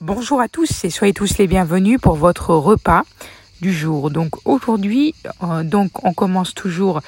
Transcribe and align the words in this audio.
Bonjour 0.00 0.40
à 0.40 0.46
tous 0.46 0.84
et 0.84 0.90
soyez 0.90 1.12
tous 1.12 1.38
les 1.38 1.48
bienvenus 1.48 2.00
pour 2.00 2.14
votre 2.14 2.54
repas 2.54 3.02
du 3.60 3.72
jour. 3.72 4.12
Donc 4.12 4.36
aujourd'hui, 4.44 5.12
euh, 5.42 5.64
donc 5.64 6.04
on 6.04 6.14
commence 6.14 6.54
toujours 6.54 7.00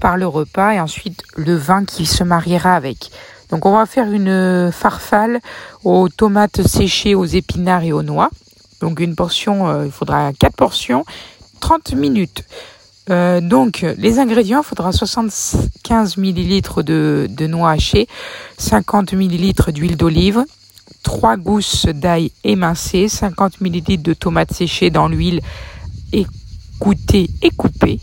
par 0.00 0.16
le 0.16 0.26
repas 0.26 0.72
et 0.72 0.80
ensuite 0.80 1.24
le 1.36 1.54
vin 1.54 1.84
qui 1.84 2.06
se 2.06 2.24
mariera 2.24 2.74
avec. 2.74 3.10
Donc 3.50 3.66
on 3.66 3.72
va 3.72 3.84
faire 3.84 4.10
une 4.10 4.72
farfalle 4.72 5.40
aux 5.84 6.08
tomates 6.08 6.66
séchées, 6.66 7.14
aux 7.14 7.26
épinards 7.26 7.82
et 7.82 7.92
aux 7.92 8.02
noix. 8.02 8.30
Donc 8.80 9.00
une 9.00 9.14
portion, 9.14 9.68
euh, 9.68 9.84
il 9.84 9.92
faudra 9.92 10.32
quatre 10.32 10.56
portions, 10.56 11.04
30 11.60 11.92
minutes. 11.96 12.44
Euh, 13.10 13.42
donc 13.42 13.84
les 13.98 14.20
ingrédients, 14.20 14.62
il 14.62 14.66
faudra 14.66 14.92
75 14.92 16.16
ml 16.16 16.82
de, 16.82 17.26
de 17.28 17.46
noix 17.46 17.72
hachées, 17.72 18.08
50 18.56 19.12
ml 19.12 19.72
d'huile 19.74 19.98
d'olive, 19.98 20.46
3 21.02 21.36
gousses 21.36 21.86
d'ail 21.86 22.32
émincées, 22.44 23.08
50 23.08 23.60
ml 23.60 24.02
de 24.02 24.14
tomates 24.14 24.52
séchées 24.52 24.90
dans 24.90 25.08
l'huile 25.08 25.40
écoutée 26.12 27.30
et 27.42 27.50
coupée, 27.50 28.00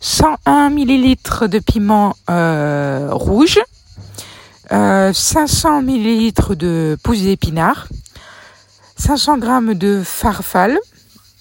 101 0.00 0.70
ml 0.70 1.48
de 1.48 1.58
piment 1.58 2.14
euh, 2.30 3.08
rouge, 3.10 3.58
500 4.70 5.82
ml 5.82 6.56
de 6.56 6.96
pousses 7.02 7.22
d'épinards, 7.22 7.88
500 8.96 9.36
g 9.40 9.74
de 9.74 10.02
farfalle, 10.04 10.78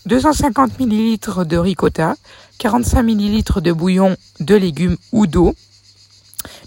250 0.06 0.80
ml 0.80 1.46
de 1.46 1.58
ricotta, 1.58 2.16
45 2.60 3.00
ml 3.00 3.62
de 3.62 3.72
bouillon 3.72 4.16
de 4.40 4.56
légumes 4.56 4.98
ou 5.12 5.26
d'eau, 5.26 5.56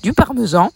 du 0.02 0.12
parmesan, 0.12 0.70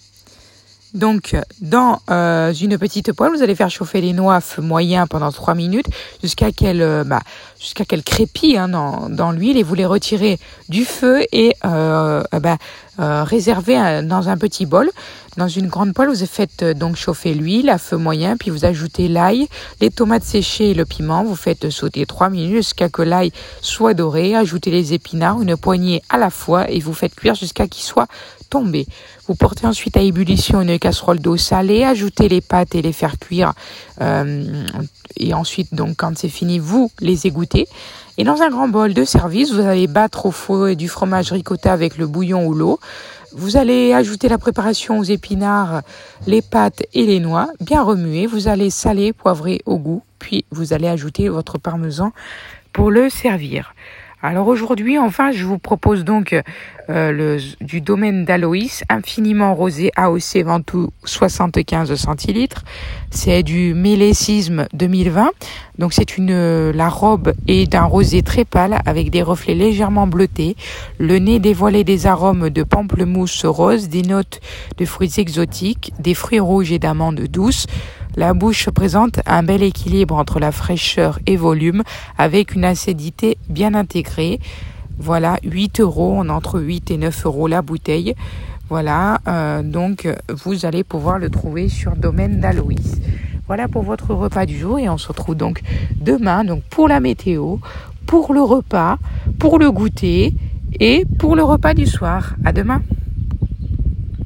donc, 0.95 1.35
dans 1.61 2.01
euh, 2.11 2.53
une 2.53 2.77
petite 2.77 3.13
poêle, 3.13 3.33
vous 3.35 3.43
allez 3.43 3.55
faire 3.55 3.71
chauffer 3.71 4.03
les 4.03 4.13
noix 4.13 4.37
à 4.37 4.41
feu 4.41 4.61
moyen 4.61 5.07
pendant 5.07 5.33
3 5.33 5.55
minutes 5.55 5.87
jusqu'à 6.23 6.53
qu'elles 6.53 6.83
euh, 6.83 7.03
bah, 7.05 7.21
jusqu'à 7.59 7.87
qu'elles 7.87 8.03
crépillent 8.03 8.59
hein, 8.59 8.69
dans, 8.69 9.09
dans 9.09 9.33
l'huile 9.33 9.57
et 9.57 9.62
vous 9.62 9.75
les 9.75 9.87
retirez 9.87 10.39
du 10.69 10.84
feu 10.84 11.23
et 11.33 11.55
euh, 11.65 12.23
bah, 12.41 12.59
euh, 12.98 13.25
réservez 13.25 14.03
dans 14.03 14.29
un 14.29 14.37
petit 14.37 14.67
bol. 14.67 14.91
Dans 15.39 15.48
une 15.48 15.69
grande 15.69 15.95
poêle, 15.95 16.11
vous 16.11 16.27
faites 16.27 16.62
donc 16.62 16.97
chauffer 16.97 17.33
l'huile 17.33 17.71
à 17.71 17.79
feu 17.79 17.97
moyen, 17.97 18.37
puis 18.37 18.51
vous 18.51 18.67
ajoutez 18.67 19.09
l'ail, 19.09 19.49
les 19.81 19.89
tomates 19.89 20.25
séchées 20.25 20.71
et 20.71 20.75
le 20.75 20.84
piment. 20.84 21.25
Vous 21.25 21.37
faites 21.37 21.71
sauter 21.71 22.05
3 22.05 22.29
minutes 22.29 22.57
jusqu'à 22.57 22.91
que 22.91 23.01
l'ail 23.01 23.33
soit 23.62 23.95
doré. 23.95 24.37
Ajoutez 24.37 24.71
les 24.71 24.93
épinards, 24.93 25.41
une 25.41 25.57
poignée 25.57 26.03
à 26.11 26.19
la 26.19 26.29
fois 26.29 26.71
et 26.71 26.81
vous 26.81 26.93
faites 26.93 27.15
cuire 27.15 27.34
jusqu'à 27.34 27.67
qu'il 27.67 27.83
soit 27.83 28.09
tombé. 28.51 28.87
Vous 29.27 29.34
portez 29.34 29.67
ensuite 29.67 29.97
à 29.97 30.03
ébullition 30.03 30.61
une 30.61 30.79
casserole 30.79 31.19
d'eau 31.19 31.39
salée, 31.39 31.84
ajoutez 31.84 32.29
les 32.29 32.43
pâtes 32.43 32.75
et 32.75 32.83
les 32.83 32.93
faire 32.93 33.19
cuire. 33.19 33.55
Euh, 34.03 34.67
et 35.17 35.33
ensuite, 35.33 35.75
donc, 35.75 35.97
quand 35.97 36.19
c'est 36.19 36.29
fini, 36.29 36.59
vous 36.59 36.91
les 37.01 37.27
égouttez. 37.27 37.67
Et 38.19 38.25
dans 38.25 38.43
un 38.43 38.51
grand 38.51 38.69
bol 38.69 38.93
de 38.93 39.05
service, 39.05 39.53
vous 39.53 39.61
allez 39.61 39.87
battre 39.87 40.27
au 40.27 40.31
fouet 40.31 40.77
du 40.77 40.89
fromage 40.89 41.33
ricotta 41.33 41.73
avec 41.73 41.97
le 41.97 42.07
bouillon 42.07 42.47
ou 42.47 42.53
l'eau. 42.53 42.79
Vous 43.33 43.57
allez 43.57 43.95
ajouter 43.95 44.29
la 44.29 44.37
préparation 44.37 44.99
aux 44.99 45.05
épinards, 45.05 45.81
les 46.27 46.43
pâtes 46.43 46.83
et 46.93 47.07
les 47.07 47.21
noix, 47.21 47.49
bien 47.61 47.83
remuer. 47.83 48.27
Vous 48.27 48.49
allez 48.49 48.69
saler, 48.69 49.15
poivrer 49.15 49.63
au 49.65 49.79
goût, 49.79 50.03
puis 50.19 50.45
vous 50.51 50.75
allez 50.75 50.89
ajouter 50.89 51.31
votre 51.31 51.57
parmesan 51.57 52.13
pour 52.75 52.91
le 52.91 53.09
servir. 53.09 53.75
Alors 54.25 54.47
aujourd'hui, 54.47 54.98
enfin, 54.98 55.33
je 55.33 55.45
vous 55.45 55.59
propose 55.59 56.05
donc 56.05 56.41
euh, 56.89 57.41
du 57.61 57.81
domaine 57.81 58.25
d'Aloïs, 58.25 58.84
infiniment 58.89 59.53
rosé 59.53 59.91
AOC 59.97 60.45
Ventoux 60.45 60.91
75 61.05 61.92
centilitres. 61.97 62.62
C'est 63.11 63.43
du 63.43 63.75
millésisme 63.75 64.69
2020. 64.75 65.33
Donc 65.78 65.93
c'est 65.93 66.17
une 66.17 66.70
la 66.70 66.89
robe 66.89 67.33
est 67.48 67.67
d'un 67.67 67.83
rosé 67.83 68.23
très 68.23 68.45
pâle 68.45 68.78
avec 68.87 69.11
des 69.11 69.23
reflets 69.23 69.56
légèrement 69.56 70.06
bleutés. 70.06 70.56
Le 70.98 71.19
nez 71.19 71.41
dévoilé 71.41 71.83
des 71.83 72.06
arômes 72.06 72.49
de 72.49 72.62
pamplemousse 72.62 73.44
rose, 73.44 73.89
des 73.89 74.03
notes 74.03 74.41
de 74.78 74.84
fruits 74.84 75.15
exotiques, 75.16 75.93
des 75.99 76.15
fruits 76.15 76.39
rouges 76.39 76.71
et 76.71 76.78
d'amandes 76.78 77.22
douces. 77.22 77.66
La 78.15 78.34
bouche 78.34 78.69
présente 78.69 79.21
un 79.25 79.43
bel 79.43 79.62
équilibre 79.62 80.17
entre 80.17 80.39
la 80.39 80.53
fraîcheur 80.53 81.19
et 81.27 81.37
volume 81.37 81.83
avec 82.19 82.55
une 82.55 82.65
acidité 82.65 83.39
bien 83.49 83.73
intégrée. 83.73 84.39
Voilà, 84.99 85.39
8 85.45 85.81
euros, 85.81 86.12
on 86.19 86.28
entre 86.28 86.61
8 86.61 86.91
et 86.91 86.99
9 86.99 87.25
euros 87.25 87.47
la 87.47 87.62
bouteille. 87.62 88.15
Voilà, 88.69 89.19
euh, 89.28 89.62
donc 89.62 90.06
vous 90.28 90.67
allez 90.67 90.84
pouvoir 90.84 91.19
le 91.19 91.31
trouver 91.31 91.71
sur 91.71 91.97
Domaine 91.97 92.39
d'Aloïs. 92.39 93.01
Voilà 93.47 93.67
pour 93.67 93.83
votre 93.83 94.12
repas 94.12 94.45
du 94.45 94.59
jour 94.59 94.78
et 94.78 94.91
on 94.91 94.99
se 94.99 95.09
retrouve 95.09 95.34
donc 95.34 95.62
demain 95.99 96.45
donc 96.45 96.62
pour 96.65 96.89
la 96.89 97.01
météo, 97.01 97.56
pour 98.06 98.34
le 98.34 98.43
repas, 98.43 98.99
pour 99.39 99.59
le 99.59 99.71
goûter 99.72 100.34
et 100.78 101.06
pour 101.19 101.34
le 101.34 101.43
repas 101.45 101.72
du 101.72 101.87
soir. 101.87 102.34
À 102.45 102.53
demain. 102.53 102.83